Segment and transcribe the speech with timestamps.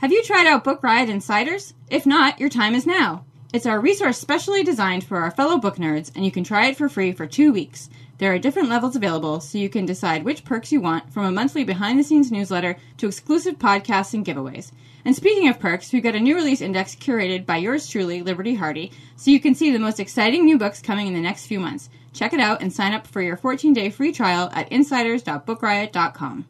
[0.00, 1.74] Have you tried out Book Riot Insiders?
[1.90, 3.26] If not, your time is now.
[3.52, 6.78] It's our resource specially designed for our fellow book nerds, and you can try it
[6.78, 7.90] for free for two weeks.
[8.16, 11.30] There are different levels available, so you can decide which perks you want, from a
[11.30, 14.72] monthly behind the scenes newsletter to exclusive podcasts and giveaways.
[15.04, 18.54] And speaking of perks, we've got a new release index curated by yours truly, Liberty
[18.54, 21.60] Hardy, so you can see the most exciting new books coming in the next few
[21.60, 21.90] months.
[22.14, 26.46] Check it out and sign up for your 14 day free trial at insiders.bookriot.com.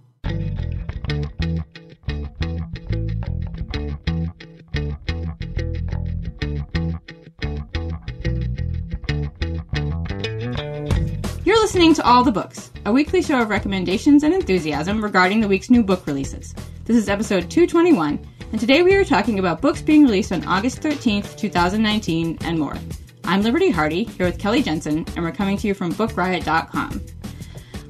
[11.70, 15.70] listening to All the Books, a weekly show of recommendations and enthusiasm regarding the week's
[15.70, 16.52] new book releases.
[16.84, 18.18] This is episode 221,
[18.50, 22.74] and today we are talking about books being released on August 13th, 2019, and more.
[23.22, 27.00] I'm Liberty Hardy, here with Kelly Jensen, and we're coming to you from BookRiot.com.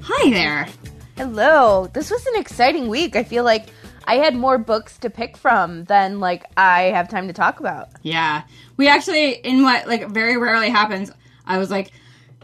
[0.02, 0.68] Hi there!
[1.16, 1.86] Hello.
[1.86, 3.16] This was an exciting week.
[3.16, 3.68] I feel like
[4.04, 7.88] I had more books to pick from than like I have time to talk about.
[8.02, 8.42] Yeah,
[8.76, 11.10] we actually, in what like very rarely happens,
[11.46, 11.92] I was like,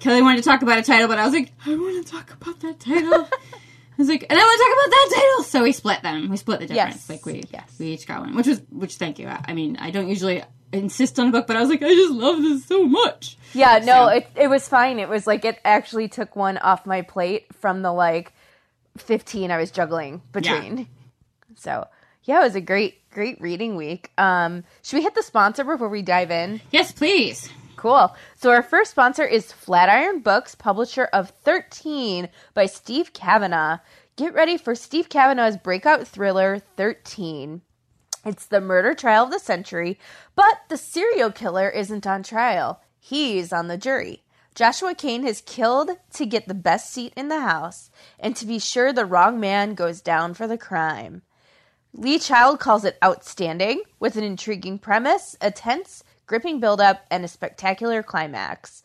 [0.00, 2.30] Kelly wanted to talk about a title, but I was like, I want to talk
[2.32, 3.28] about that title.
[3.98, 5.44] I was like, and I want to talk about that title.
[5.44, 6.28] So we split them.
[6.28, 6.96] We split the difference.
[6.96, 7.08] Yes.
[7.10, 7.76] Like we, Yes.
[7.78, 9.26] we each got one, which was, which thank you.
[9.28, 11.88] I I mean, I don't usually insist on a book, but I was like, I
[11.94, 13.38] just love this so much.
[13.54, 14.98] Yeah, no, So- it it was fine.
[14.98, 18.32] It was like it actually took one off my plate from the like
[18.98, 20.78] 15 I was juggling between.
[20.78, 20.84] Yeah.
[21.54, 21.88] So,
[22.24, 24.10] yeah, it was a great great reading week.
[24.18, 26.60] Um should we hit the sponsor before we dive in?
[26.70, 27.48] Yes, please.
[27.76, 28.14] Cool.
[28.36, 33.78] So our first sponsor is Flatiron Books, publisher of 13 by Steve Cavanagh.
[34.16, 37.60] Get ready for Steve Cavanagh's breakout thriller 13.
[38.24, 39.98] It's the murder trial of the century,
[40.34, 42.80] but the serial killer isn't on trial.
[42.98, 44.24] He's on the jury.
[44.54, 48.58] Joshua Kane has killed to get the best seat in the house and to be
[48.58, 51.20] sure the wrong man goes down for the crime.
[51.92, 57.28] Lee Child calls it outstanding, with an intriguing premise, a tense, gripping build-up, and a
[57.28, 58.82] spectacular climax.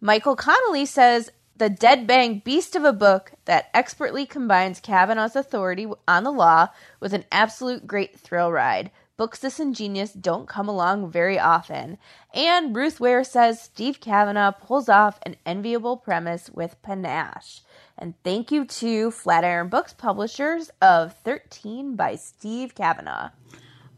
[0.00, 5.86] Michael Connelly says the dead bang beast of a book that expertly combines Cavanagh's authority
[6.06, 6.68] on the law
[7.00, 8.90] with an absolute great thrill ride.
[9.16, 11.96] Books this ingenious don't come along very often.
[12.34, 17.62] And Ruth Ware says Steve Cavanagh pulls off an enviable premise with panache.
[17.96, 23.30] And thank you to Flatiron Books, publishers of 13 by Steve Cavanagh.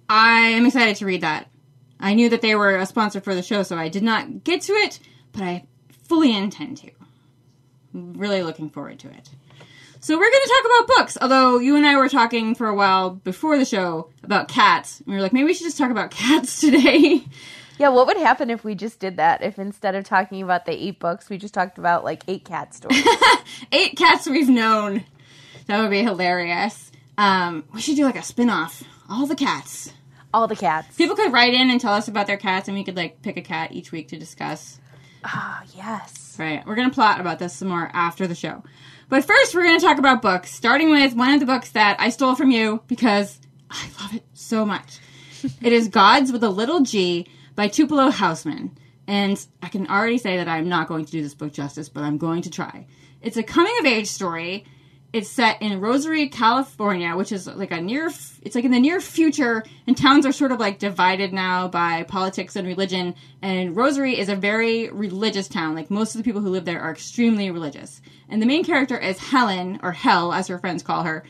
[0.09, 1.49] I am excited to read that.
[2.01, 4.63] I knew that they were a sponsor for the show, so I did not get
[4.63, 5.01] to it,
[5.33, 5.65] but I
[6.05, 6.91] fully intend to.
[7.93, 9.31] Really looking forward to it.
[10.01, 11.19] So we're going to talk about books.
[11.21, 15.09] Although you and I were talking for a while before the show about cats, and
[15.09, 17.25] we were like, maybe we should just talk about cats today.
[17.79, 19.43] Yeah, what would happen if we just did that?
[19.43, 22.75] If instead of talking about the eight books, we just talked about like eight cat
[22.75, 23.05] stories?
[23.73, 25.05] Eight cats we've known.
[25.67, 26.91] That would be hilarious.
[27.17, 28.83] Um, we should do like a spin-off.
[29.09, 29.93] All the cats.
[30.33, 30.97] All the cats.
[30.97, 33.37] People could write in and tell us about their cats, and we could like pick
[33.37, 34.79] a cat each week to discuss.
[35.25, 36.37] Ah, yes.
[36.39, 36.65] Right.
[36.67, 38.63] We're going to plot about this some more after the show.
[39.09, 41.97] But first, we're going to talk about books, starting with one of the books that
[41.99, 43.41] I stole from you because
[43.71, 44.99] I love it so much.
[45.63, 48.77] it is Gods with a Little G by Tupelo Hassman.
[49.07, 52.05] And I can already say that I'm not going to do this book justice, but
[52.05, 52.87] I'm going to try.
[53.23, 54.67] It's a coming of age story.
[55.11, 58.11] It's set in Rosary, California, which is like a near,
[58.43, 62.03] it's like in the near future, and towns are sort of like divided now by
[62.03, 63.15] politics and religion.
[63.41, 65.75] And Rosary is a very religious town.
[65.75, 68.03] Like most of the people who live there are extremely religious.
[68.29, 71.25] And the main character is Helen, or Hell, as her friends call her.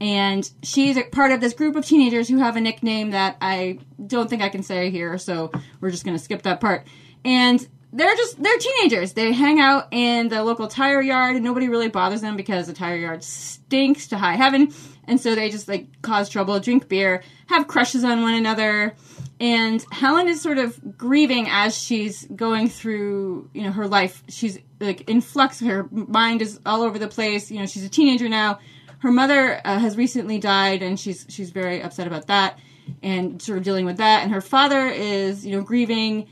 [0.00, 3.78] And she's a part of this group of teenagers who have a nickname that I
[4.06, 6.86] don't think I can say here, so we're just going to skip that part.
[7.24, 9.12] And they're just they're teenagers.
[9.12, 12.72] They hang out in the local tire yard and nobody really bothers them because the
[12.72, 14.72] tire yard stinks to high heaven.
[15.06, 18.94] And so they just like cause trouble, drink beer, have crushes on one another.
[19.38, 24.22] And Helen is sort of grieving as she's going through, you know, her life.
[24.28, 25.60] She's like in flux.
[25.60, 27.50] Her mind is all over the place.
[27.50, 28.58] You know, she's a teenager now.
[28.98, 32.58] Her mother uh, has recently died, and she's she's very upset about that,
[33.02, 34.22] and sort of dealing with that.
[34.22, 36.26] And her father is, you know, grieving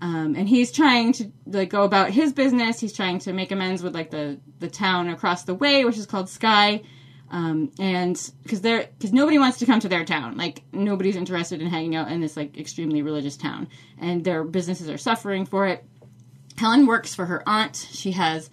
[0.00, 2.78] um, and he's trying to like go about his business.
[2.78, 6.06] He's trying to make amends with like the the town across the way, which is
[6.06, 6.82] called Sky.
[7.30, 11.60] Um, and because they're because nobody wants to come to their town, like nobody's interested
[11.60, 13.68] in hanging out in this like extremely religious town,
[13.98, 15.84] and their businesses are suffering for it.
[16.56, 17.88] Helen works for her aunt.
[17.90, 18.50] She has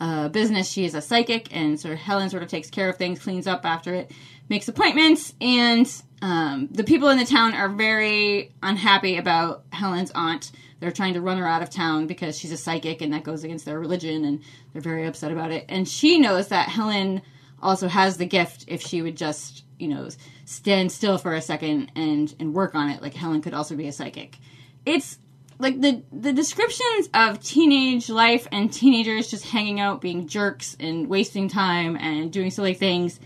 [0.00, 0.70] a business.
[0.70, 3.64] She is a psychic, and so Helen sort of takes care of things, cleans up
[3.64, 4.12] after it,
[4.48, 5.90] makes appointments, and
[6.22, 10.52] um, the people in the town are very unhappy about Helen's aunt.
[10.80, 13.44] They're trying to run her out of town because she's a psychic, and that goes
[13.44, 14.42] against their religion, and
[14.72, 15.64] they're very upset about it.
[15.68, 17.22] And she knows that Helen
[17.62, 20.08] also has the gift if she would just, you know,
[20.44, 23.02] stand still for a second and and work on it.
[23.02, 24.36] Like Helen could also be a psychic.
[24.84, 25.18] It's
[25.58, 31.08] like the the descriptions of teenage life and teenagers just hanging out, being jerks and
[31.08, 33.18] wasting time and doing silly things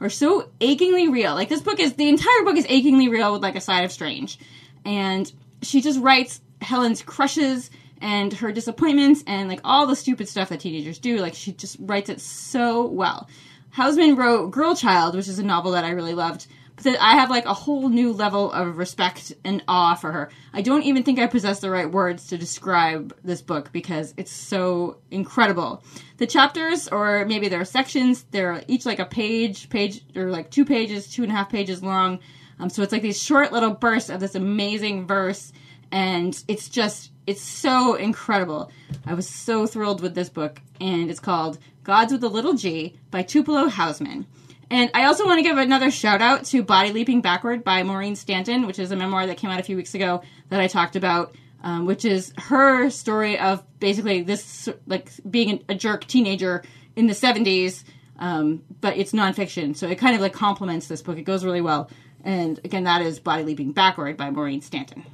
[0.00, 1.34] are so achingly real.
[1.34, 3.92] Like this book is the entire book is achingly real with like a side of
[3.92, 4.38] strange.
[4.84, 5.30] And
[5.62, 7.70] she just writes Helen's crushes
[8.00, 11.18] and her disappointments and like all the stupid stuff that teenagers do.
[11.18, 13.28] Like she just writes it so well.
[13.70, 16.46] Hassman wrote Girl Child, which is a novel that I really loved.
[16.82, 20.30] But I have like a whole new level of respect and awe for her.
[20.52, 24.32] I don't even think I possess the right words to describe this book because it's
[24.32, 25.84] so incredible.
[26.16, 30.50] The chapters, or maybe there are sections, they're each like a page, page, or like
[30.50, 32.18] two pages, two and a half pages long.
[32.58, 35.52] Um, so it's like these short little bursts of this amazing verse,
[35.94, 38.72] and it's just, it's so incredible.
[39.06, 42.98] I was so thrilled with this book, and it's called Gods with a Little G
[43.12, 44.26] by Tupelo Hassman.
[44.70, 48.16] And I also want to give another shout out to Body Leaping Backward by Maureen
[48.16, 50.96] Stanton, which is a memoir that came out a few weeks ago that I talked
[50.96, 56.64] about, um, which is her story of basically this, like, being a jerk teenager
[56.96, 57.84] in the 70s,
[58.18, 59.76] um, but it's nonfiction.
[59.76, 61.18] So it kind of, like, complements this book.
[61.18, 61.88] It goes really well.
[62.24, 65.04] And again, that is Body Leaping Backward by Maureen Stanton.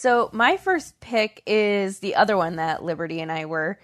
[0.00, 3.78] So my first pick is the other one that Liberty and I were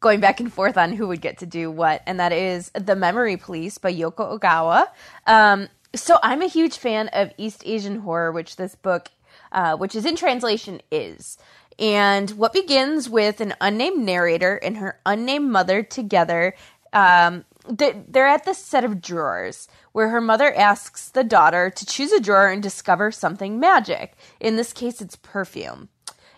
[0.00, 2.94] going back and forth on who would get to do what, and that is The
[2.94, 4.88] Memory Police by Yoko Ogawa.
[5.26, 9.08] Um, so I'm a huge fan of East Asian horror, which this book,
[9.50, 11.38] uh, which is in translation, is.
[11.78, 16.54] And what begins with an unnamed narrator and her unnamed mother together.
[16.92, 22.12] Um, they're at this set of drawers where her mother asks the daughter to choose
[22.12, 24.14] a drawer and discover something magic.
[24.40, 25.88] In this case, it's perfume.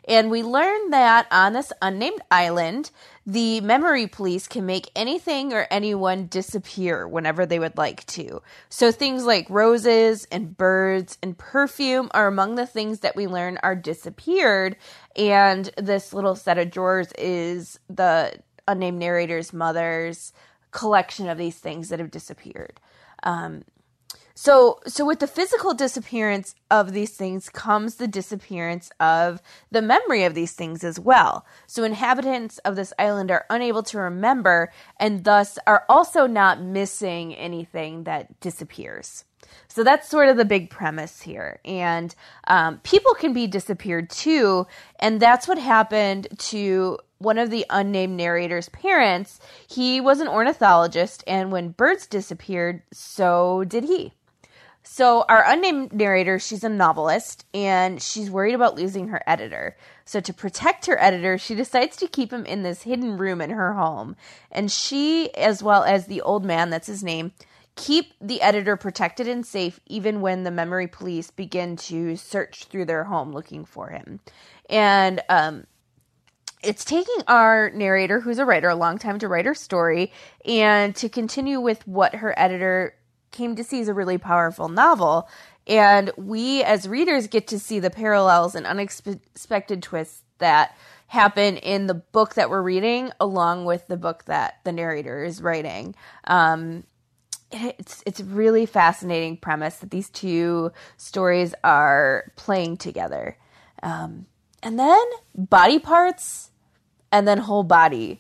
[0.06, 2.91] And we learn that on this unnamed island,
[3.26, 8.43] the memory police can make anything or anyone disappear whenever they would like to.
[8.69, 13.59] So things like roses and birds and perfume are among the things that we learn
[13.62, 14.76] are disappeared.
[15.17, 18.35] And this little set of drawers is the
[18.69, 20.32] unnamed narrator's mother's
[20.75, 22.81] collection of these things that have disappeared.
[23.23, 23.62] Um,
[24.37, 29.41] so, so with the physical disappearance of these things comes the disappearance of
[29.71, 31.47] the memory of these things as well.
[31.69, 37.32] So, inhabitants of this island are unable to remember and thus are also not missing
[37.35, 39.25] anything that disappears.
[39.69, 41.61] So that's sort of the big premise here.
[41.64, 42.14] And
[42.46, 44.67] um, people can be disappeared too.
[44.99, 49.41] And that's what happened to one of the unnamed narrator's parents.
[49.67, 54.12] He was an ornithologist, and when birds disappeared, so did he.
[54.87, 59.79] So, our unnamed narrator, she's a novelist and she's worried about losing her editor.
[60.05, 63.49] So, to protect her editor, she decides to keep him in this hidden room in
[63.49, 64.14] her home.
[64.52, 67.32] And she, as well as the old man, that's his name,
[67.76, 72.85] keep the editor protected and safe even when the memory police begin to search through
[72.85, 74.21] their home looking for him.
[74.71, 75.66] And, um,
[76.62, 80.11] it's taking our narrator, who's a writer, a long time to write her story
[80.47, 82.95] and to continue with what her editor
[83.33, 85.28] came to see as a really powerful novel.
[85.66, 90.76] And we, as readers, get to see the parallels and unexpected twists that
[91.09, 95.43] happen in the book that we're reading, along with the book that the narrator is
[95.43, 95.95] writing.
[96.26, 96.85] Um,
[97.54, 103.38] it's it's really fascinating premise that these two stories are playing together,
[103.82, 104.26] um,
[104.62, 106.50] and then body parts,
[107.12, 108.18] and then whole bodies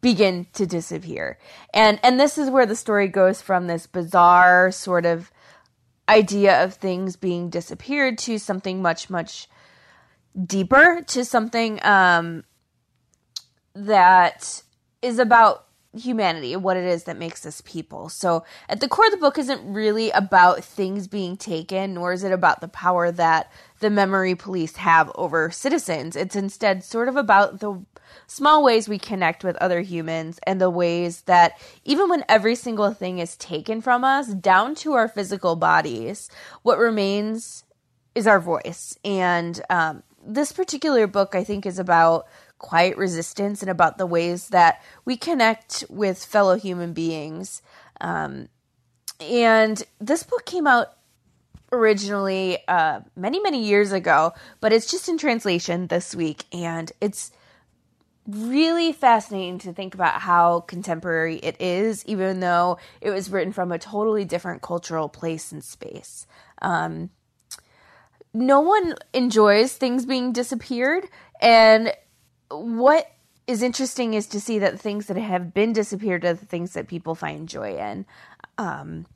[0.00, 1.38] begin to disappear.
[1.72, 5.30] And and this is where the story goes from this bizarre sort of
[6.08, 9.48] idea of things being disappeared to something much much
[10.46, 12.44] deeper to something um
[13.74, 14.62] that
[15.00, 15.63] is about
[15.96, 18.08] humanity and what it is that makes us people.
[18.08, 22.32] So at the core the book isn't really about things being taken, nor is it
[22.32, 26.16] about the power that the memory police have over citizens.
[26.16, 27.84] It's instead sort of about the
[28.26, 32.92] small ways we connect with other humans and the ways that even when every single
[32.92, 36.30] thing is taken from us, down to our physical bodies,
[36.62, 37.64] what remains
[38.14, 38.96] is our voice.
[39.04, 42.26] And um, this particular book, I think, is about
[42.70, 47.62] quiet resistance and about the ways that we connect with fellow human beings
[48.00, 48.48] Um,
[49.20, 50.88] and this book came out
[51.72, 56.44] originally uh, many, many years ago, but it's just in translation this week.
[56.52, 57.32] And it's
[58.26, 63.72] really fascinating to think about how contemporary it is, even though it was written from
[63.72, 66.26] a totally different cultural place and space.
[66.62, 67.10] Um,
[68.32, 71.06] no one enjoys things being disappeared,
[71.40, 71.92] and
[72.50, 73.10] what
[73.46, 76.72] is interesting is to see that the things that have been disappeared are the things
[76.72, 78.06] that people find joy in.
[78.56, 79.06] Um,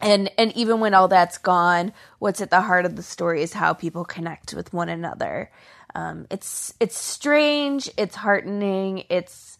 [0.00, 3.52] and and even when all that's gone, what's at the heart of the story is
[3.52, 5.50] how people connect with one another.
[5.94, 9.58] Um, it's it's strange, it's heartening, it's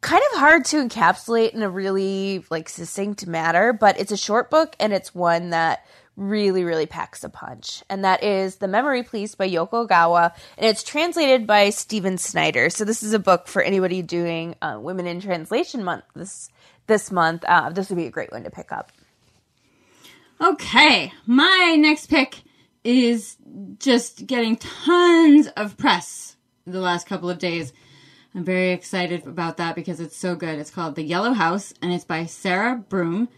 [0.00, 4.50] kind of hard to encapsulate in a really like succinct matter, but it's a short
[4.50, 5.86] book and it's one that
[6.16, 7.82] really, really packs a punch.
[7.88, 10.32] And that is The Memory Police by Yoko Ogawa.
[10.56, 12.70] And it's translated by Stephen Snyder.
[12.70, 16.50] So this is a book for anybody doing uh, Women in Translation Month this
[16.86, 17.44] this month.
[17.46, 18.92] Uh, this would be a great one to pick up.
[20.40, 22.42] Okay, my next pick
[22.82, 23.36] is
[23.78, 27.72] just getting tons of press the last couple of days.
[28.34, 30.58] I'm very excited about that because it's so good.
[30.58, 33.28] It's called The Yellow House and it's by Sarah Broom.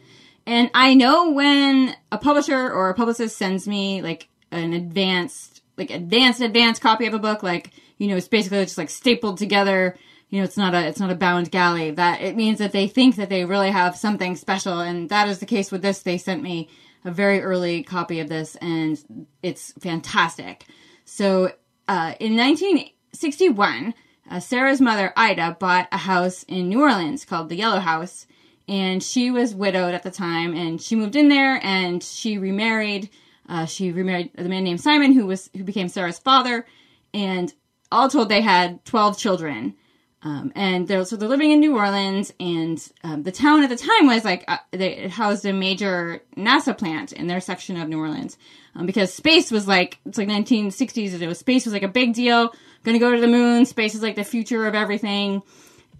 [0.46, 5.90] And I know when a publisher or a publicist sends me like an advanced, like
[5.90, 9.96] advanced, advanced copy of a book, like, you know, it's basically just like stapled together.
[10.28, 11.90] You know, it's not a, it's not a bound galley.
[11.90, 14.80] That it means that they think that they really have something special.
[14.80, 16.02] And that is the case with this.
[16.02, 16.68] They sent me
[17.04, 20.64] a very early copy of this and it's fantastic.
[21.04, 21.52] So,
[21.88, 23.94] uh, in 1961,
[24.28, 28.26] uh, Sarah's mother, Ida, bought a house in New Orleans called the Yellow House
[28.68, 33.10] and she was widowed at the time and she moved in there and she remarried
[33.48, 36.66] uh, she remarried a man named simon who was who became sarah's father
[37.14, 37.52] and
[37.90, 39.74] all told they had 12 children.
[40.22, 43.76] Um, and they're so they're living in new orleans and um, the town at the
[43.76, 48.00] time was like uh, they housed a major nasa plant in their section of new
[48.00, 48.36] orleans
[48.74, 51.88] um, because space was like it's like 1960s and it was space was like a
[51.88, 52.52] big deal.
[52.82, 55.42] Gonna go to the moon space is like the future of everything.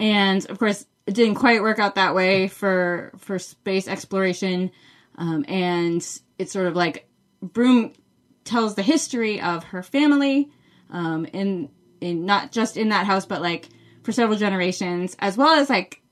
[0.01, 4.73] And of course it didn't quite work out that way for for space exploration.
[5.17, 5.97] Um, and
[6.39, 7.09] it's sort of like
[7.41, 7.93] broom
[8.45, 10.51] tells the history of her family
[10.91, 11.71] um, in
[12.01, 13.69] in not just in that house but like
[14.03, 16.03] for several generations as well as like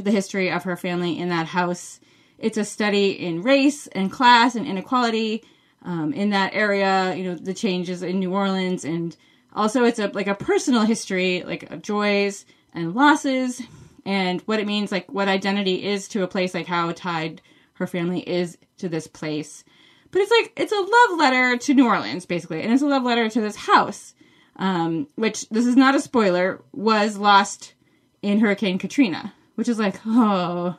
[0.00, 2.00] the history of her family in that house.
[2.38, 5.42] It's a study in race and class and inequality
[5.82, 8.84] um, in that area you know the changes in new orleans.
[8.84, 9.16] And
[9.54, 12.44] also it's a like a personal history like of joys
[12.74, 13.62] and losses
[14.08, 17.42] and what it means, like what identity is to a place, like how tied
[17.74, 19.64] her family is to this place.
[20.10, 23.02] But it's like it's a love letter to New Orleans, basically, and it's a love
[23.02, 24.14] letter to this house,
[24.56, 27.74] um, which this is not a spoiler, was lost
[28.22, 30.78] in Hurricane Katrina, which is like oh,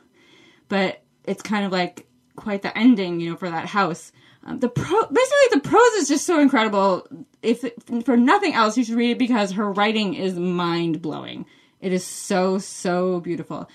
[0.68, 4.10] but it's kind of like quite the ending, you know, for that house.
[4.44, 7.06] Um, the pro, basically the prose is just so incredible.
[7.44, 7.64] If
[8.04, 11.46] for nothing else, you should read it because her writing is mind blowing.
[11.80, 13.68] It is so, so beautiful.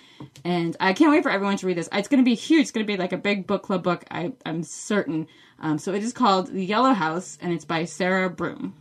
[0.44, 1.90] And I can't wait for everyone to read this.
[1.92, 2.62] It's going to be huge.
[2.62, 5.28] It's going to be like a big book club book, I, I'm certain.
[5.60, 8.76] Um, so it is called The Yellow House, and it's by Sarah Broom.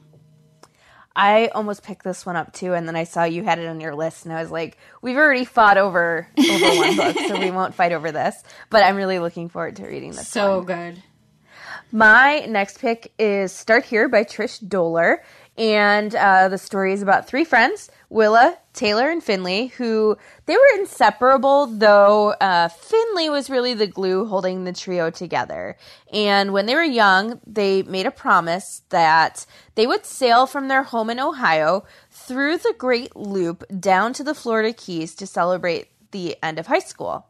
[1.17, 3.81] I almost picked this one up too, and then I saw you had it on
[3.81, 7.53] your list, and I was like, "We've already fought over over one book, so we
[7.53, 10.29] won't fight over this." But I'm really looking forward to reading this.
[10.29, 10.67] So one.
[10.67, 11.03] good.
[11.93, 15.19] My next pick is "Start Here" by Trish Doller,
[15.57, 20.79] and uh, the story is about three friends Willa, Taylor, and Finley, who they were
[20.79, 25.77] inseparable, though uh, Finley was really the glue holding the trio together.
[26.13, 30.85] And when they were young, they made a promise that they would sail from their
[30.85, 36.37] home in Ohio through the Great Loop down to the Florida Keys to celebrate the
[36.43, 37.27] end of high school.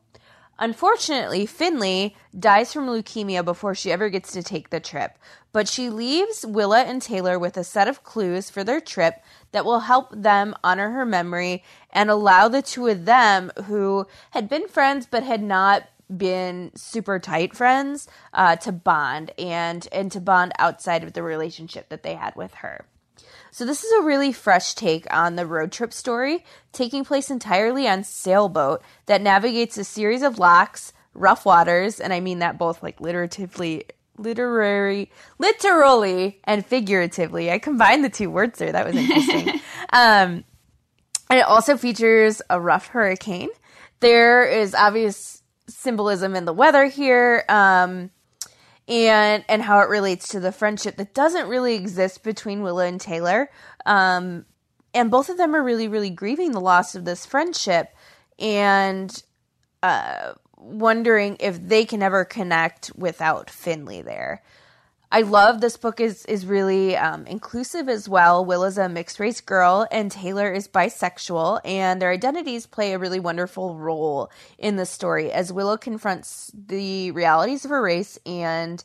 [0.58, 5.18] Unfortunately, Finley dies from leukemia before she ever gets to take the trip,
[5.52, 9.64] but she leaves Willa and Taylor with a set of clues for their trip that
[9.64, 14.68] will help them honor her memory and allow the two of them, who had been
[14.68, 15.84] friends but had not
[16.14, 21.88] been super tight friends, uh, to bond and and to bond outside of the relationship
[21.88, 22.84] that they had with her.
[23.54, 27.86] So, this is a really fresh take on the road trip story, taking place entirely
[27.86, 32.82] on sailboat that navigates a series of locks, rough waters, and I mean that both
[32.82, 33.84] like literatively,
[34.18, 35.08] literary,
[35.38, 37.48] literally, and figuratively.
[37.48, 38.72] I combined the two words there.
[38.72, 39.48] That was interesting.
[39.92, 40.42] um,
[41.30, 43.50] and it also features a rough hurricane.
[44.00, 47.44] There is obvious symbolism in the weather here.
[47.48, 48.10] Um,
[48.88, 53.00] and and how it relates to the friendship that doesn't really exist between Willa and
[53.00, 53.50] Taylor.
[53.86, 54.44] Um,
[54.92, 57.94] and both of them are really, really grieving the loss of this friendship.
[58.38, 59.22] And
[59.82, 64.42] uh, wondering if they can ever connect without Finley there.
[65.14, 68.44] I love this book is is really um, inclusive as well.
[68.44, 72.98] Will is a mixed race girl, and Taylor is bisexual, and their identities play a
[72.98, 74.28] really wonderful role
[74.58, 78.82] in the story as Willow confronts the realities of her race and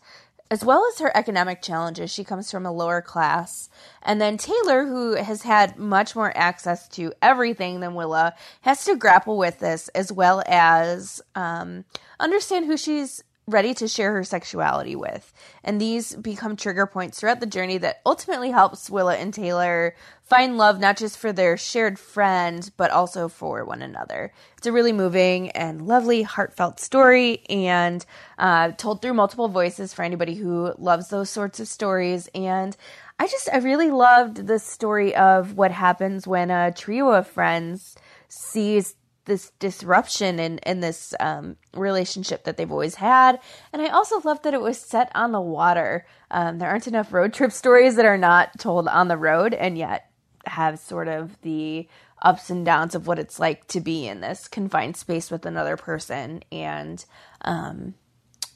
[0.52, 2.12] as well as her economic challenges.
[2.12, 3.70] She comes from a lower class.
[4.04, 8.96] And then Taylor, who has had much more access to everything than Willa, has to
[8.96, 11.86] grapple with this as well as um,
[12.20, 15.34] understand who she's ready to share her sexuality with.
[15.64, 20.58] And these become trigger points throughout the journey that ultimately helps Willa and Taylor find
[20.58, 24.32] love not just for their shared friend, but also for one another.
[24.58, 28.06] It's a really moving and lovely, heartfelt story and
[28.38, 32.30] uh, told through multiple voices for anybody who loves those sorts of stories.
[32.36, 32.78] And
[33.18, 37.96] I just, I really loved the story of what happens when a trio of friends
[38.30, 38.96] sees
[39.30, 43.40] this disruption in in this um, relationship that they've always had.
[43.72, 46.06] And I also love that it was set on the water.
[46.32, 49.78] Um, there aren't enough road trip stories that are not told on the road, and
[49.78, 50.12] yet
[50.46, 51.88] have sort of the
[52.22, 55.78] ups and downs of what it's like to be in this confined space with another
[55.78, 57.06] person and
[57.42, 57.94] um,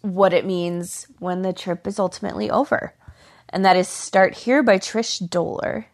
[0.02, 2.94] what it means when the trip is ultimately over.
[3.50, 5.86] And that is Start Here by Trish Doller.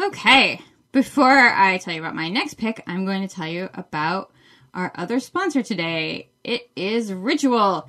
[0.00, 0.60] Okay,
[0.94, 4.30] before I tell you about my next pick, I'm going to tell you about
[4.72, 6.30] our other sponsor today.
[6.44, 7.88] It is Ritual.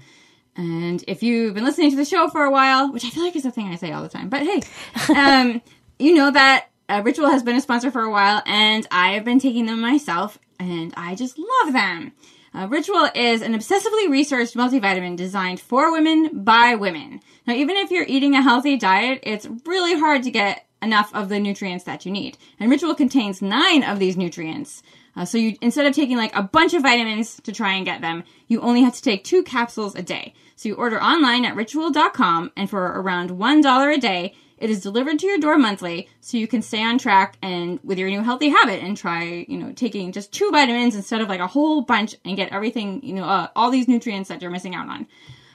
[0.56, 3.36] And if you've been listening to the show for a while, which I feel like
[3.36, 4.62] is a thing I say all the time, but hey,
[5.16, 5.62] um,
[6.00, 9.24] you know that uh, Ritual has been a sponsor for a while, and I have
[9.24, 12.12] been taking them myself, and I just love them.
[12.56, 17.20] Uh, Ritual is an obsessively researched multivitamin designed for women by women.
[17.46, 21.28] Now, even if you're eating a healthy diet, it's really hard to get enough of
[21.28, 22.38] the nutrients that you need.
[22.60, 24.82] And Ritual contains nine of these nutrients.
[25.18, 28.02] Uh, so you instead of taking like a bunch of vitamins to try and get
[28.02, 30.34] them, you only have to take two capsules a day.
[30.56, 35.20] So you order online at ritual.com and for around $1 a day, it is delivered
[35.20, 38.50] to your door monthly so you can stay on track and with your new healthy
[38.50, 42.16] habit and try, you know, taking just two vitamins instead of like a whole bunch
[42.24, 45.08] and get everything, you know, uh, all these nutrients that you're missing out on.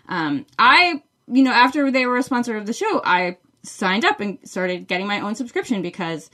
[0.08, 4.20] Um, I, you know, after they were a sponsor of the show, I signed up
[4.20, 6.30] and started getting my own subscription because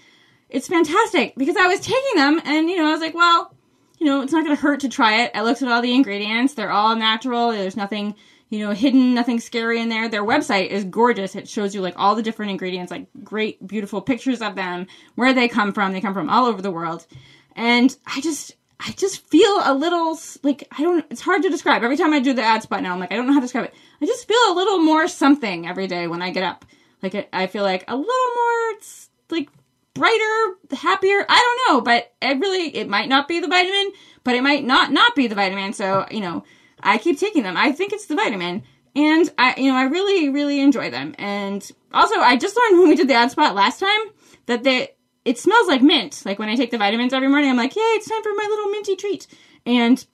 [0.49, 1.35] it's fantastic.
[1.37, 3.55] Because I was taking them and, you know, I was like, well,
[3.99, 5.33] you know, it's not going to hurt to try it.
[5.35, 6.55] I looked at all the ingredients.
[6.55, 7.51] They're all natural.
[7.51, 8.15] There's nothing,
[8.51, 10.09] you know, hidden, nothing scary in there.
[10.09, 11.35] Their website is gorgeous.
[11.35, 15.33] It shows you like all the different ingredients, like great, beautiful pictures of them, where
[15.33, 15.93] they come from.
[15.93, 17.07] They come from all over the world.
[17.55, 21.05] And I just, I just feel a little like I don't.
[21.11, 21.83] It's hard to describe.
[21.83, 23.65] Every time I do the ads button, I'm like I don't know how to describe
[23.65, 23.75] it.
[24.03, 26.67] I just feel a little more something every day when I get up.
[27.03, 28.81] Like I feel like a little more
[29.31, 29.49] like
[29.95, 31.25] brighter, happier.
[31.29, 33.93] I don't know, but it really it might not be the vitamin,
[34.25, 35.73] but it might not not be the vitamin.
[35.73, 36.45] So you know,
[36.83, 37.57] I keep taking them.
[37.57, 38.63] I think it's the vitamin,
[38.95, 41.15] and I you know I really really enjoy them.
[41.19, 44.01] And also, I just learned when we did the ad spot last time
[44.47, 44.91] that they
[45.25, 46.23] it smells like mint.
[46.25, 48.47] Like when I take the vitamins every morning, I'm like, yay, it's time for my
[48.49, 49.27] little minty treat.
[49.67, 50.05] And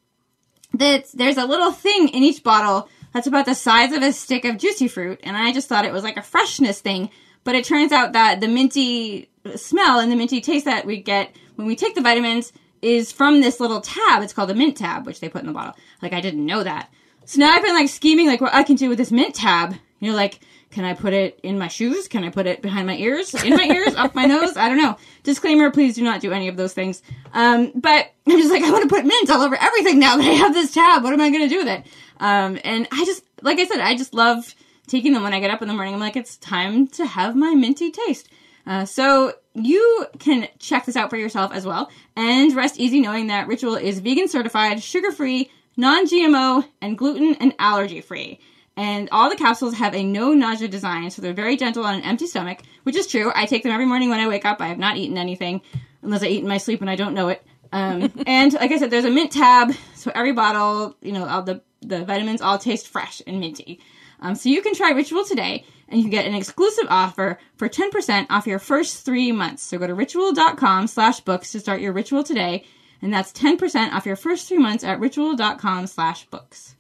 [0.75, 4.45] that there's a little thing in each bottle that's about the size of a stick
[4.45, 7.11] of juicy fruit, and I just thought it was like a freshness thing.
[7.45, 11.35] But it turns out that the minty smell and the minty taste that we get
[11.57, 14.23] when we take the vitamins is from this little tab.
[14.23, 15.75] It's called a mint tab, which they put in the bottle.
[16.01, 16.91] Like I didn't know that.
[17.25, 19.75] So now I've been like scheming like what I can do with this mint tab.
[20.01, 20.41] You know, like
[20.73, 22.09] can I put it in my shoes?
[22.09, 23.35] Can I put it behind my ears?
[23.35, 23.95] In my ears?
[23.95, 24.57] up my nose?
[24.57, 24.97] I don't know.
[25.23, 27.03] Disclaimer, please do not do any of those things.
[27.35, 30.25] Um, but I'm just like, I want to put mint all over everything now that
[30.25, 31.05] I have this tab.
[31.05, 31.85] What am I going to do with it?
[32.19, 34.55] Um, and I just, like I said, I just love
[34.87, 35.93] taking them when I get up in the morning.
[35.93, 38.31] I'm like, it's time to have my minty taste.
[38.67, 43.27] Uh, so you can check this out for yourself as well and rest easy knowing
[43.27, 48.41] that Ritual is vegan certified, sugar free, non GMO, and gluten and allergy free.
[48.77, 52.03] And all the capsules have a no nausea design, so they're very gentle on an
[52.03, 53.31] empty stomach, which is true.
[53.35, 54.61] I take them every morning when I wake up.
[54.61, 55.61] I have not eaten anything
[56.01, 57.45] unless I eat in my sleep and I don't know it.
[57.71, 61.43] Um, and like I said, there's a mint tab, so every bottle, you know, all
[61.43, 63.81] the the vitamins all taste fresh and minty.
[64.21, 68.27] Um, so you can try Ritual today and you get an exclusive offer for 10%
[68.31, 69.65] off your first three months.
[69.65, 72.65] So go to ritual.com slash books to start your ritual today.
[73.03, 76.77] And that's 10% off your first three months at ritual.com slash books.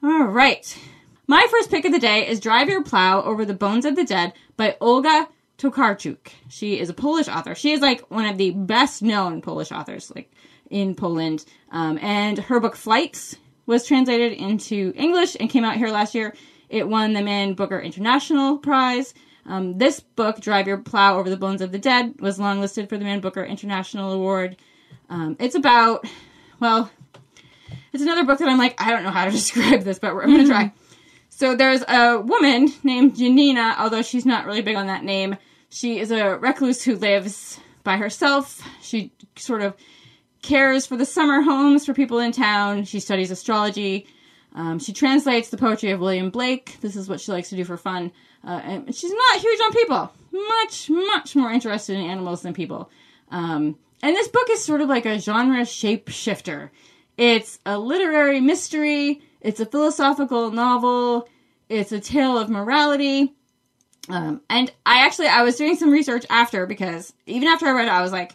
[0.00, 0.78] All right.
[1.26, 4.04] My first pick of the day is Drive Your Plow Over the Bones of the
[4.04, 6.30] Dead by Olga Tokarczuk.
[6.48, 7.56] She is a Polish author.
[7.56, 10.32] She is like one of the best known Polish authors, like
[10.70, 11.44] in Poland.
[11.72, 13.34] Um, and her book Flights
[13.66, 16.32] was translated into English and came out here last year.
[16.68, 19.14] It won the Man Booker International Prize.
[19.46, 22.98] Um, this book, Drive Your Plow Over the Bones of the Dead, was longlisted for
[22.98, 24.58] the Man Booker International Award.
[25.10, 26.06] Um, it's about,
[26.60, 26.88] well,
[27.92, 30.30] it's another book that I'm like, I don't know how to describe this, but I'm
[30.30, 30.72] going to try.
[31.30, 35.36] So there's a woman named Janina, although she's not really big on that name.
[35.70, 38.62] She is a recluse who lives by herself.
[38.82, 39.74] She sort of
[40.42, 42.84] cares for the summer homes for people in town.
[42.84, 44.06] She studies astrology.
[44.54, 46.78] Um, she translates the poetry of William Blake.
[46.80, 48.12] This is what she likes to do for fun.
[48.44, 50.12] Uh, and she's not huge on people.
[50.32, 52.90] Much, much more interested in animals than people.
[53.30, 56.70] Um, and this book is sort of like a genre shapeshifter.
[57.18, 59.20] It's a literary mystery.
[59.40, 61.28] It's a philosophical novel.
[61.68, 63.34] It's a tale of morality.
[64.08, 67.88] Um, and I actually I was doing some research after because even after I read
[67.88, 68.34] it, I was like,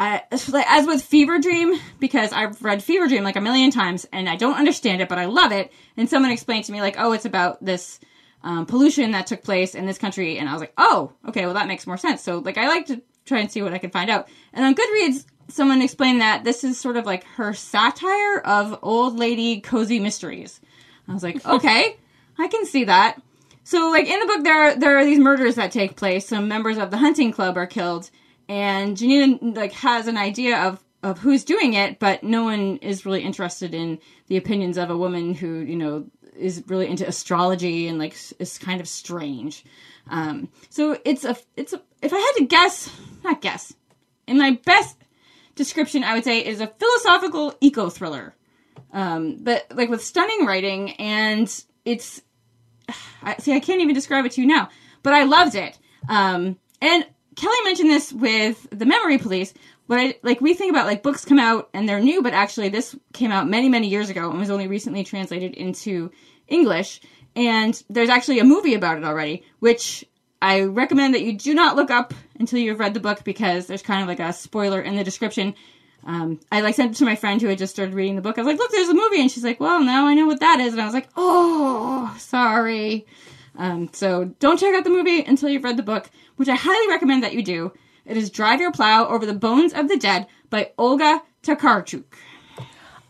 [0.00, 4.28] I, as with Fever Dream, because I've read Fever Dream like a million times and
[4.28, 5.72] I don't understand it, but I love it.
[5.96, 8.00] And someone explained to me like, oh, it's about this
[8.42, 11.54] um, pollution that took place in this country, and I was like, oh, okay, well
[11.54, 12.22] that makes more sense.
[12.22, 14.28] So like I like to try and see what I can find out.
[14.52, 19.18] And on Goodreads, someone explained that this is sort of like her satire of old
[19.18, 20.60] lady cozy mysteries.
[21.08, 21.96] I was like, okay,
[22.38, 23.20] I can see that.
[23.64, 26.26] So like in the book, there are, there are these murders that take place.
[26.26, 28.10] Some members of the hunting club are killed
[28.48, 33.04] and Janina like has an idea of of who's doing it, but no one is
[33.04, 37.88] really interested in the opinions of a woman who you know is really into astrology
[37.88, 39.64] and like is kind of strange.
[40.08, 42.90] Um, so it's a it's a if I had to guess,
[43.24, 43.72] not guess,
[44.26, 44.96] in my best
[45.54, 48.34] description, I would say is a philosophical eco thriller.
[48.92, 52.20] Um, but like with stunning writing and it's
[53.22, 54.68] I see I can't even describe it to you now,
[55.02, 55.78] but I loved it.
[56.08, 59.54] Um, and Kelly mentioned this with the Memory Police.
[59.86, 62.68] What I like, we think about like books come out and they're new, but actually
[62.68, 66.10] this came out many, many years ago and was only recently translated into
[66.48, 67.00] English.
[67.34, 70.04] And there's actually a movie about it already, which
[70.42, 73.80] I recommend that you do not look up until you've read the book because there's
[73.80, 75.54] kind of like a spoiler in the description.
[76.04, 78.36] Um, I like sent it to my friend who had just started reading the book.
[78.36, 80.40] I was like, "Look, there's a movie," and she's like, "Well, now I know what
[80.40, 83.06] that is." And I was like, "Oh, sorry."
[83.56, 86.88] Um, so don't check out the movie until you've read the book, which I highly
[86.88, 87.72] recommend that you do.
[88.04, 92.02] It is Drive Your Plow Over the Bones of the Dead by Olga Tokarczuk.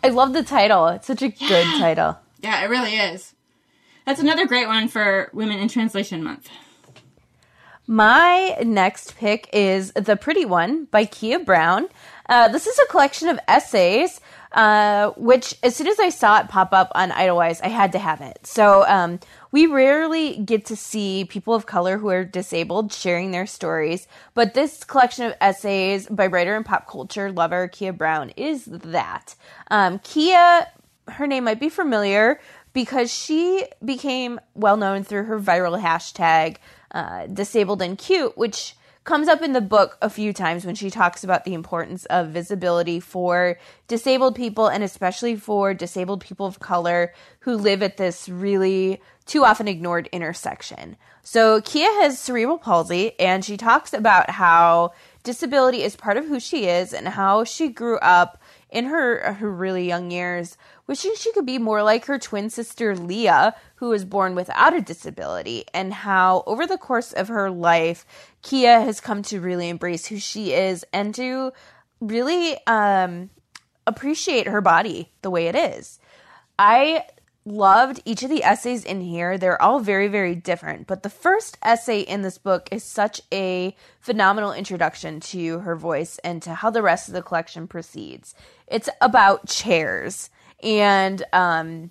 [0.04, 0.88] I love the title.
[0.88, 1.48] It's such a yeah.
[1.48, 2.18] good title.
[2.42, 3.34] Yeah, it really is.
[4.04, 6.50] That's another great one for Women in Translation Month.
[7.86, 11.88] My next pick is The Pretty One by Keah Brown.
[12.28, 14.20] Uh, this is a collection of essays
[14.52, 17.98] uh, which as soon as I saw it pop up on Edelweiss, I had to
[17.98, 18.46] have it.
[18.46, 19.18] So um,
[19.50, 24.54] we rarely get to see people of color who are disabled sharing their stories, but
[24.54, 29.34] this collection of essays by writer and pop culture lover Keah Brown is that.
[29.70, 30.68] Um, Keah,
[31.08, 32.40] her name might be familiar
[32.72, 36.56] because she became well known through her viral hashtag
[36.92, 40.88] uh, disabled and cute, which comes up in the book a few times when she
[40.88, 46.60] talks about the importance of visibility for disabled people and especially for disabled people of
[46.60, 50.96] color who live at this really too often ignored intersection.
[51.22, 56.40] So Keah has cerebral palsy and she talks about how disability is part of who
[56.40, 58.41] she is and how she grew up
[58.72, 60.56] in her her really young years
[60.86, 64.80] wishing she could be more like her twin sister Leah, who was born without a
[64.80, 68.04] disability, and how over the course of her life,
[68.42, 71.52] Keah has come to really embrace who she is and to
[72.00, 73.30] really um,
[73.86, 76.00] appreciate her body the way it is.
[76.58, 77.04] I
[77.44, 79.36] loved each of the essays in here.
[79.36, 80.86] They're all very, very different.
[80.86, 86.18] But the first essay in this book is such a phenomenal introduction to her voice
[86.22, 88.34] and to how the rest of the collection proceeds.
[88.66, 90.30] It's about chairs.
[90.62, 91.90] And um,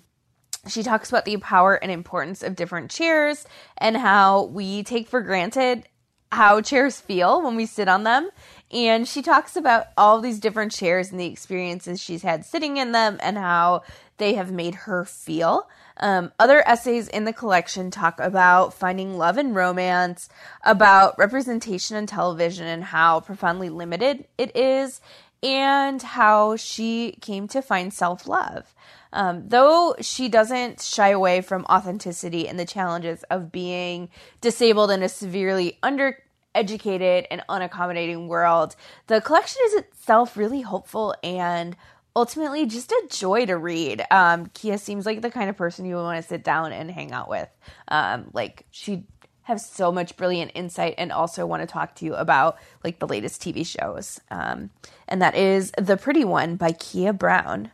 [0.68, 3.44] she talks about the power and importance of different chairs
[3.76, 5.86] and how we take for granted
[6.32, 8.30] how chairs feel when we sit on them.
[8.70, 12.92] And she talks about all these different chairs and the experiences she's had sitting in
[12.92, 13.82] them and how
[14.22, 15.68] they have made her feel.
[15.96, 20.28] Um, other essays in the collection talk about finding love and romance,
[20.62, 25.00] about representation in television and how profoundly limited it is,
[25.42, 28.74] and how she came to find self love.
[29.12, 34.08] Um, though she doesn't shy away from authenticity and the challenges of being
[34.40, 38.76] disabled in a severely undereducated and unaccommodating world,
[39.08, 41.76] the collection is itself really hopeful and
[42.14, 44.02] ultimately just a joy to read.
[44.10, 46.90] Um, Keah seems like the kind of person you would want to sit down and
[46.90, 47.48] hang out with.
[47.88, 49.04] Um, like she
[49.42, 53.08] have so much brilliant insight and also want to talk to you about like the
[53.08, 54.20] latest TV shows.
[54.30, 54.70] Um,
[55.08, 57.70] and that is The Pretty One by Keah Brown.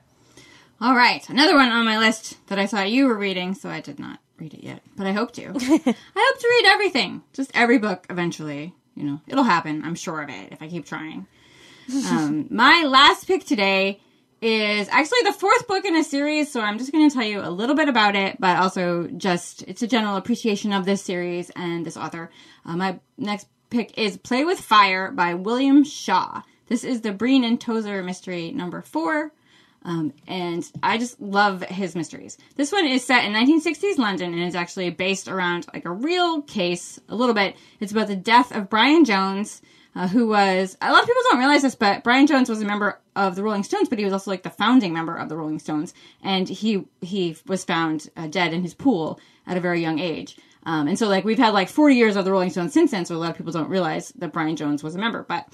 [0.81, 3.81] All right, another one on my list that I saw you were reading, so I
[3.81, 5.43] did not read it yet, but I hope to.
[5.47, 8.75] I hope to read everything, just every book eventually.
[8.95, 9.83] You know, it'll happen.
[9.85, 11.27] I'm sure of it if I keep trying.
[12.11, 13.99] Um, my last pick today
[14.41, 17.41] is actually the fourth book in a series, so I'm just going to tell you
[17.41, 21.51] a little bit about it, but also just it's a general appreciation of this series
[21.51, 22.31] and this author.
[22.65, 26.43] Uh, my next pick is Play with Fire by William Shaw.
[26.69, 29.33] This is the Breen and Tozer mystery number four.
[29.85, 32.37] Um, and I just love his mysteries.
[32.57, 36.43] This one is set in 1960s London and is actually based around like a real
[36.43, 37.57] case a little bit.
[37.81, 39.63] It's about the death of Brian Jones,
[39.95, 42.67] uh, who was a lot of people don't realize this, but Brian Jones was a
[42.67, 45.37] member of the Rolling Stones, but he was also like the founding member of the
[45.37, 49.81] Rolling Stones, and he he was found uh, dead in his pool at a very
[49.81, 50.37] young age.
[50.65, 53.05] Um, and so like we've had like 40 years of the Rolling Stones since then,
[53.05, 55.47] so a lot of people don't realize that Brian Jones was a member, but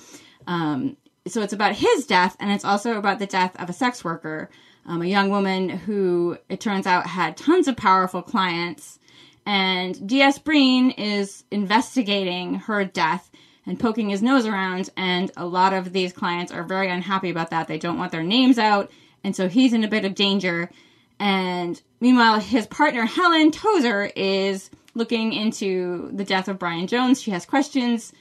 [0.47, 0.97] um,
[1.27, 4.51] so it's about his death, and it's also about the death of a sex worker,
[4.87, 8.99] um, a young woman who it turns out had tons of powerful clients.
[9.47, 10.39] And D.S.
[10.39, 13.31] Breen is investigating her death
[13.67, 17.51] and poking his nose around, and a lot of these clients are very unhappy about
[17.51, 17.69] that.
[17.69, 18.91] They don't want their names out,
[19.23, 20.71] and so he's in a bit of danger.
[21.19, 27.23] And meanwhile, his partner Helen Tozer is looking into the death of Brian Jones.
[27.23, 28.13] She has questions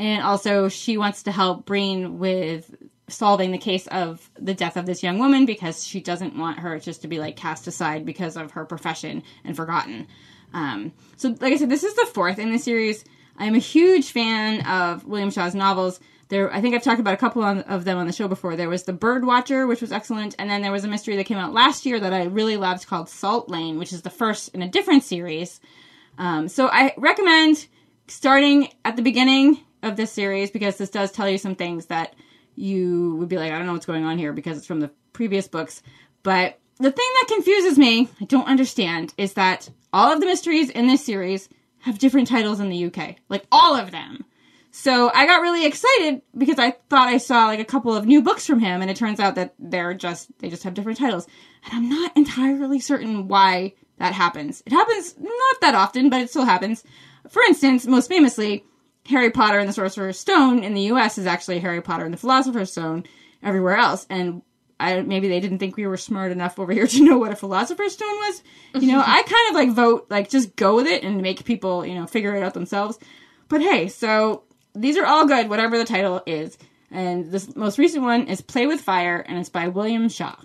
[0.00, 2.74] and also, she wants to help Breen with
[3.08, 6.78] solving the case of the death of this young woman because she doesn't want her
[6.78, 10.06] just to be like cast aside because of her profession and forgotten.
[10.54, 13.04] Um, so, like I said, this is the fourth in the series.
[13.40, 15.98] I'm a huge fan of William Shaw's novels.
[16.28, 18.54] There, I think I've talked about a couple of them on the show before.
[18.54, 21.24] There was The Bird Watcher, which was excellent, and then there was a mystery that
[21.24, 24.54] came out last year that I really loved called Salt Lane, which is the first
[24.54, 25.58] in a different series.
[26.18, 27.66] Um, so I recommend
[28.06, 32.14] starting at the beginning of this series because this does tell you some things that
[32.54, 34.90] you would be like, I don't know what's going on here because it's from the
[35.14, 35.82] previous books.
[36.22, 40.68] But the thing that confuses me, I don't understand, is that all of the mysteries
[40.68, 41.48] in this series
[41.80, 43.16] have different titles in the UK.
[43.28, 44.24] Like all of them.
[44.72, 48.22] So I got really excited because I thought I saw like a couple of new
[48.22, 51.26] books from him and it turns out that they're just they just have different titles.
[51.64, 54.62] And I'm not entirely certain why that happens.
[54.66, 56.84] It happens not that often, but it still happens.
[57.28, 58.64] For instance, most famously,
[59.06, 61.18] Harry Potter and the Sorcerer's Stone in the U.S.
[61.18, 63.04] is actually Harry Potter and the Philosopher's Stone
[63.42, 64.42] everywhere else, and
[64.80, 67.36] I, maybe they didn't think we were smart enough over here to know what a
[67.36, 68.42] Philosopher's Stone was.
[68.74, 71.84] You know, I kind of like vote like just go with it and make people
[71.86, 72.98] you know figure it out themselves.
[73.48, 76.56] But hey, so these are all good, whatever the title is.
[76.90, 80.36] And this most recent one is Play with Fire, and it's by William Shaw.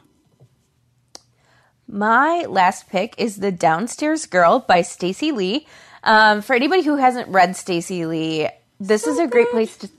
[1.87, 5.67] My last pick is The Downstairs Girl by Stacey Lee.
[6.03, 8.47] Um, for anybody who hasn't read Stacey Lee,
[8.79, 9.31] this so is a good.
[9.31, 9.89] great place to.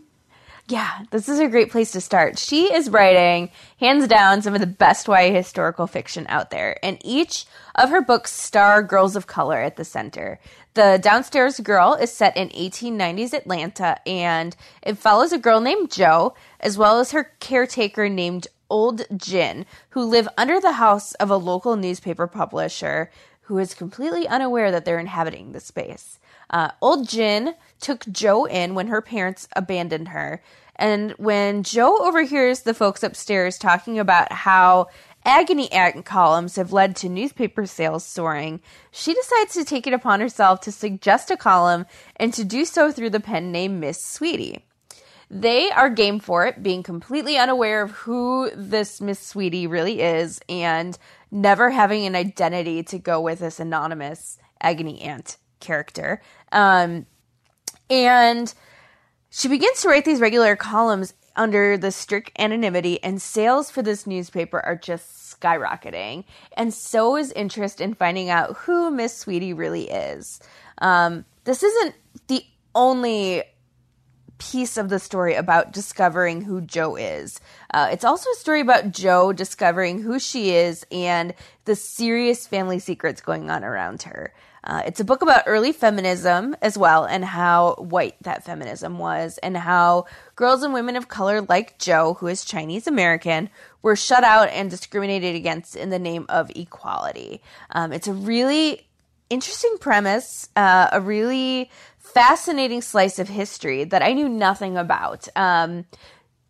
[0.68, 2.40] Yeah, this is a great place to start.
[2.40, 6.98] She is writing, hands down, some of the best YA historical fiction out there, and
[7.04, 10.40] each of her books star girls of color at the center.
[10.74, 16.34] The Downstairs Girl is set in 1890s Atlanta, and it follows a girl named Jo,
[16.58, 21.36] as well as her caretaker named Old Gin, who live under the house of a
[21.36, 23.08] local newspaper publisher
[23.42, 26.18] who is completely unaware that they're inhabiting the space.
[26.50, 30.42] Uh, old Gin took Jo in when her parents abandoned her.
[30.76, 34.88] And when Jo overhears the folks upstairs talking about how
[35.24, 38.60] agony aunt columns have led to newspaper sales soaring,
[38.90, 41.86] she decides to take it upon herself to suggest a column
[42.16, 44.64] and to do so through the pen name Miss Sweetie.
[45.28, 50.40] They are game for it, being completely unaware of who this Miss Sweetie really is
[50.48, 50.96] and
[51.32, 56.22] never having an identity to go with this anonymous agony aunt character.
[56.52, 57.06] Um,
[57.90, 58.52] and
[59.30, 64.06] she begins to write these regular columns under the strict anonymity, and sales for this
[64.06, 66.24] newspaper are just skyrocketing.
[66.56, 70.40] And so is interest in finding out who Miss Sweetie really is.
[70.78, 71.94] Um, this isn't
[72.28, 72.44] the
[72.74, 73.42] only
[74.38, 77.40] piece of the story about discovering who Jo is.
[77.72, 82.78] Uh, it's also a story about Jo discovering who she is and the serious family
[82.78, 84.34] secrets going on around her.
[84.66, 89.38] Uh, it's a book about early feminism as well and how white that feminism was,
[89.38, 93.48] and how girls and women of color like Jo, who is Chinese American,
[93.82, 97.40] were shut out and discriminated against in the name of equality.
[97.70, 98.88] Um, it's a really
[99.30, 105.28] interesting premise, uh, a really fascinating slice of history that I knew nothing about.
[105.36, 105.86] Um,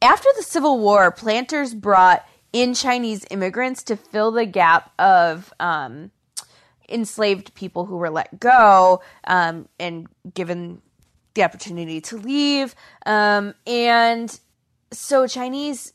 [0.00, 6.10] after the Civil War, planters brought in Chinese immigrants to fill the gap of um,
[6.88, 10.80] enslaved people who were let go um, and given
[11.34, 12.74] the opportunity to leave.
[13.04, 14.38] Um, and
[14.92, 15.92] so Chinese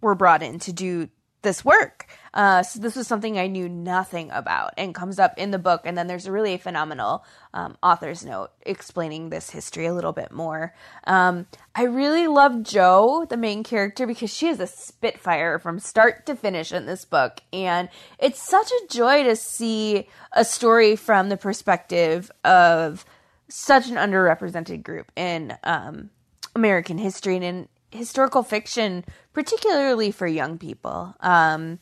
[0.00, 1.08] were brought in to do
[1.42, 2.06] this work.
[2.34, 5.82] Uh, so this was something I knew nothing about and comes up in the book.
[5.84, 10.32] And then there's a really phenomenal um, author's note explaining this history a little bit
[10.32, 10.74] more.
[11.04, 16.24] Um, I really love Jo, the main character, because she is a spitfire from start
[16.26, 17.42] to finish in this book.
[17.52, 23.04] And it's such a joy to see a story from the perspective of
[23.48, 26.08] such an underrepresented group in um,
[26.54, 31.14] American history and in historical fiction, particularly for young people.
[31.20, 31.78] Um,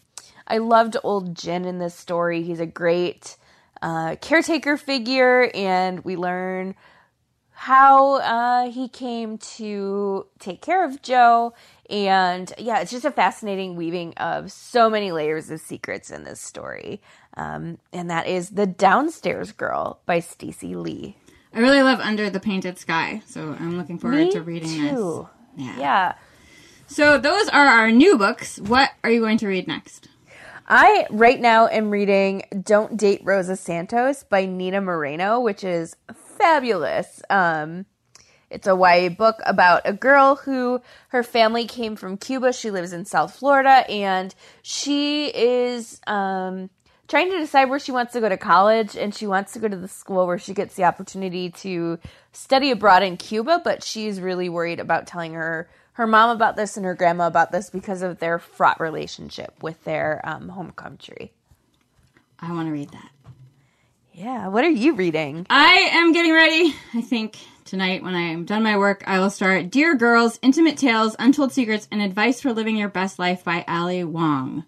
[0.47, 2.43] I loved Old Gin in this story.
[2.43, 3.37] He's a great
[3.83, 6.75] uh, caretaker figure, and we learn
[7.53, 11.53] how uh, he came to take care of Jo.
[11.91, 16.41] And yeah, it's just a fascinating weaving of so many layers of secrets in this
[16.41, 17.03] story.
[17.37, 21.17] Um, and that is The Downstairs Girl by Stacey Lee.
[21.53, 25.29] I really love Under the Painted Sky, so I'm looking forward Me to reading too.
[25.29, 25.40] this.
[25.57, 25.79] Yeah.
[25.79, 26.15] Yeah.
[26.87, 28.59] So those are our new books.
[28.59, 30.09] What are you going to read next?
[30.67, 35.97] I right now am reading Don't Date Rosa Santos by Nina Moreno, which is
[36.39, 37.23] fabulous.
[37.29, 37.87] Um,
[38.51, 42.53] it's a YA book about a girl who her family came from Cuba.
[42.53, 46.71] She lives in South Florida and she is um,
[47.11, 49.67] trying to decide where she wants to go to college and she wants to go
[49.67, 51.99] to the school where she gets the opportunity to
[52.33, 56.77] study abroad in Cuba, but she's really worried about telling her her mom about this
[56.77, 61.33] and her grandma about this because of their fraught relationship with their um, home country.
[62.39, 63.11] I want to read that.
[64.13, 65.47] Yeah, what are you reading?
[65.51, 66.75] I am getting ready.
[66.95, 70.77] I think tonight, when I am done my work, I will start Dear Girls Intimate
[70.77, 74.65] Tales, Untold Secrets, and Advice for Living Your Best Life by Ali Wong.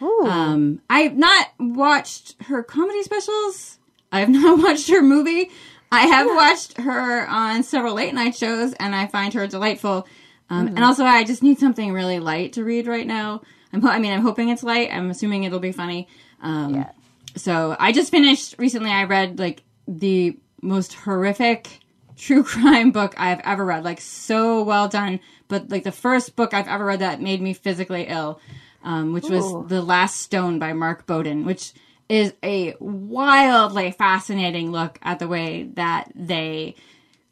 [0.00, 3.78] Um, I've not watched her comedy specials.
[4.12, 5.50] I have not watched her movie.
[5.92, 10.06] I have watched her on several late night shows, and I find her delightful.
[10.50, 13.42] Um, And also, I just need something really light to read right now.
[13.72, 14.90] I'm, ho- I mean, I'm hoping it's light.
[14.92, 16.08] I'm assuming it'll be funny.
[16.42, 16.90] Um, Yeah.
[17.36, 18.90] So I just finished recently.
[18.90, 21.80] I read like the most horrific
[22.16, 23.84] true crime book I've ever read.
[23.84, 27.52] Like so well done, but like the first book I've ever read that made me
[27.52, 28.40] physically ill,
[28.86, 29.32] um, which Ooh.
[29.32, 31.72] was The Last Stone by Mark Bowden, which
[32.08, 36.76] is a wildly fascinating look at the way that they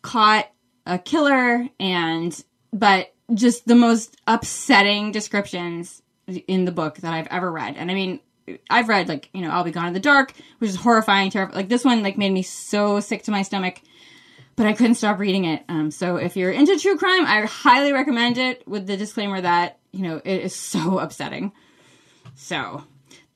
[0.03, 0.51] caught
[0.85, 7.51] a killer and but just the most upsetting descriptions in the book that I've ever
[7.51, 7.77] read.
[7.77, 8.21] And I mean,
[8.69, 11.57] I've read like, you know, I'll be gone in the dark, which is horrifying, terrifying.
[11.57, 13.81] Like this one like made me so sick to my stomach,
[14.57, 15.63] but I couldn't stop reading it.
[15.69, 19.79] Um so if you're into true crime, I highly recommend it with the disclaimer that,
[19.95, 21.53] you know, it is so upsetting.
[22.35, 22.85] So,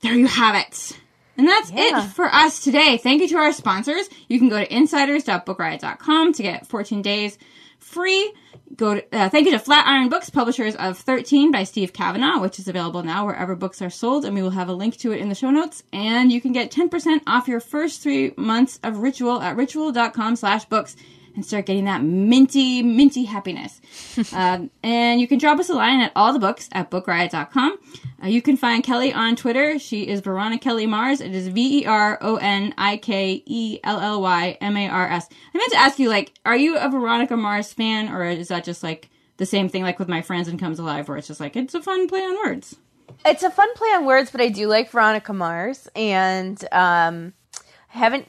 [0.01, 0.99] there you have it.
[1.37, 2.05] And that's Yeah.
[2.05, 2.97] it for us today.
[2.97, 4.09] Thank you to our sponsors.
[4.29, 7.39] You can go to insiders.bookriot.com to get 14 days
[7.79, 8.33] free.
[8.77, 12.59] Go to, uh, thank you to Flatiron Books, publishers of 13 by Steve Cavanagh, which
[12.59, 15.21] is available now wherever books are sold, and we will have a link to it
[15.21, 15.85] in the show notes.
[15.93, 20.65] And you can get 10% off your first three months of Ritual at ritual.com slash
[20.67, 20.97] books
[21.35, 23.81] and start getting that minty, minty happiness.
[24.33, 27.79] um, and you can drop us a line at all the books at bookriot.com.
[28.23, 29.79] Uh, you can find Kelly on Twitter.
[29.79, 31.21] She is Veronica Kelly Mars.
[31.21, 34.89] It is V E R O N I K E L L Y M A
[34.89, 35.29] R S.
[35.55, 38.65] I meant to ask you, like, are you a Veronica Mars fan, or is that
[38.65, 41.57] just like the same thing, like with my Franzen Comes Alive, where it's just like
[41.57, 42.77] it's a fun play on words?
[43.25, 47.33] It's a fun play on words, but I do like Veronica Mars, and um,
[47.95, 48.29] I haven't.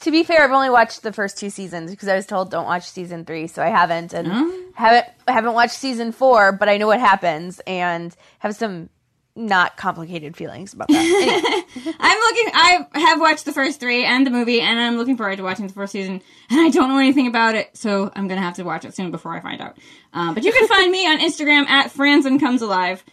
[0.00, 2.64] To be fair, I've only watched the first two seasons because I was told don't
[2.64, 4.26] watch season three, so I haven't, and
[4.74, 8.88] haven't haven't watched season four, but I know what happens and have some
[9.36, 11.64] not complicated feelings about that.
[11.74, 12.52] Anyway, I'm looking.
[12.54, 15.66] I have watched the first three and the movie, and I'm looking forward to watching
[15.66, 16.22] the fourth season.
[16.50, 19.10] And I don't know anything about it, so I'm gonna have to watch it soon
[19.10, 19.76] before I find out.
[20.12, 23.04] Um, but you can find me on Instagram at Franzen Comes Alive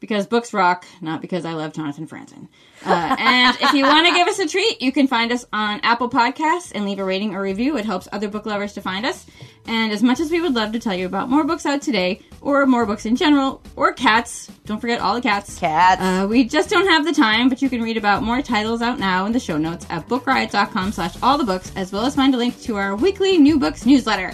[0.00, 2.48] because books rock, not because I love Jonathan Franzen.
[2.86, 5.80] Uh, and if you want to give us a treat, you can find us on
[5.82, 7.76] Apple Podcasts and leave a rating or review.
[7.76, 9.26] It helps other book lovers to find us.
[9.66, 12.20] And as much as we would love to tell you about more books out today,
[12.40, 15.58] or more books in general, or cats, don't forget all the cats.
[15.58, 16.00] Cats.
[16.00, 19.00] Uh, we just don't have the time, but you can read about more titles out
[19.00, 22.32] now in the show notes at bookriot.com slash all the books, as well as find
[22.34, 24.32] a link to our weekly new books newsletter.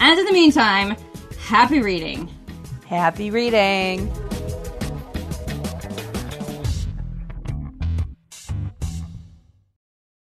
[0.00, 0.96] And in the meantime,
[1.38, 2.28] happy reading.
[2.86, 4.12] happy reading.